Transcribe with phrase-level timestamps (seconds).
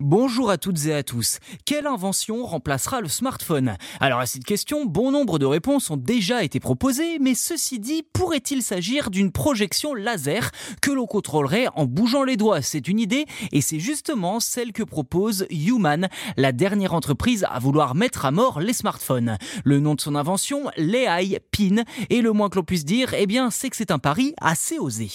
[0.00, 1.40] Bonjour à toutes et à tous.
[1.66, 3.76] Quelle invention remplacera le smartphone?
[4.00, 8.02] Alors à cette question, bon nombre de réponses ont déjà été proposées, mais ceci dit,
[8.14, 12.62] pourrait-il s'agir d'une projection laser que l'on contrôlerait en bougeant les doigts?
[12.62, 16.08] C'est une idée et c'est justement celle que propose Human,
[16.38, 19.36] la dernière entreprise à vouloir mettre à mort les smartphones.
[19.64, 23.26] Le nom de son invention, l'AI PIN, et le moins que l'on puisse dire, eh
[23.26, 25.10] bien, c'est que c'est un pari assez osé.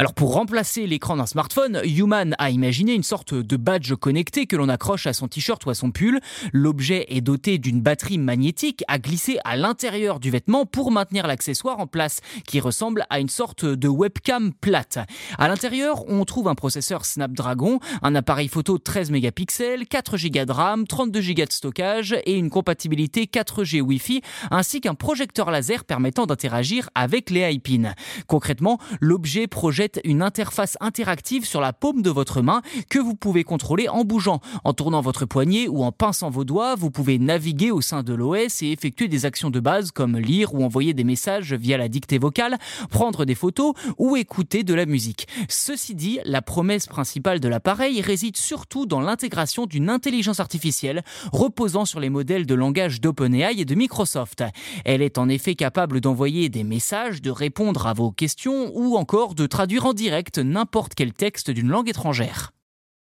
[0.00, 4.56] Alors pour remplacer l'écran d'un smartphone, Human a imaginé une sorte de badge connecté que
[4.56, 6.20] l'on accroche à son t-shirt ou à son pull.
[6.54, 11.80] L'objet est doté d'une batterie magnétique à glisser à l'intérieur du vêtement pour maintenir l'accessoire
[11.80, 15.00] en place, qui ressemble à une sorte de webcam plate.
[15.36, 20.52] À l'intérieur, on trouve un processeur Snapdragon, un appareil photo 13 mégapixels, 4 Go de
[20.52, 26.24] RAM, 32 Go de stockage et une compatibilité 4G Wi-Fi, ainsi qu'un projecteur laser permettant
[26.24, 27.92] d'interagir avec les iPins.
[28.26, 33.44] Concrètement, l'objet projette une interface interactive sur la paume de votre main que vous pouvez
[33.44, 34.40] contrôler en bougeant.
[34.64, 38.14] En tournant votre poignet ou en pinçant vos doigts, vous pouvez naviguer au sein de
[38.14, 41.88] l'OS et effectuer des actions de base comme lire ou envoyer des messages via la
[41.88, 42.58] dictée vocale,
[42.90, 45.26] prendre des photos ou écouter de la musique.
[45.48, 51.84] Ceci dit, la promesse principale de l'appareil réside surtout dans l'intégration d'une intelligence artificielle reposant
[51.84, 54.44] sur les modèles de langage d'OpenAI et de Microsoft.
[54.84, 59.34] Elle est en effet capable d'envoyer des messages, de répondre à vos questions ou encore
[59.34, 59.46] de
[59.80, 62.52] traduire direct n'importe quel texte d'une langue étrangère.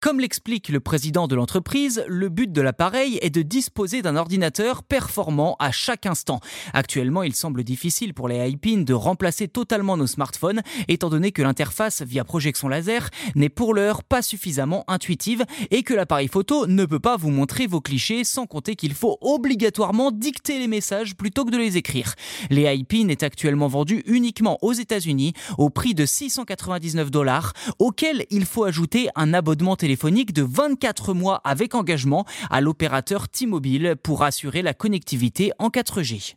[0.00, 4.84] Comme l'explique le président de l'entreprise, le but de l'appareil est de disposer d'un ordinateur
[4.84, 6.38] performant à chaque instant.
[6.72, 11.42] Actuellement, il semble difficile pour les iPins de remplacer totalement nos smartphones, étant donné que
[11.42, 16.84] l'interface via projection laser n'est pour l'heure pas suffisamment intuitive et que l'appareil photo ne
[16.84, 21.44] peut pas vous montrer vos clichés sans compter qu'il faut obligatoirement dicter les messages plutôt
[21.44, 22.14] que de les écrire.
[22.50, 28.44] Les iPins est actuellement vendu uniquement aux États-Unis au prix de 699 dollars, auquel il
[28.44, 34.22] faut ajouter un abonnement téléphonique téléphonique de 24 mois avec engagement à l'opérateur T-Mobile pour
[34.22, 36.34] assurer la connectivité en 4G.